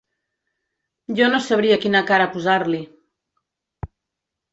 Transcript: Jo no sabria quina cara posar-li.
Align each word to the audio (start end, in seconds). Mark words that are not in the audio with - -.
Jo 1.19 1.27
no 1.33 1.41
sabria 1.47 1.77
quina 1.83 2.01
cara 2.07 2.27
posar-li. 2.37 2.81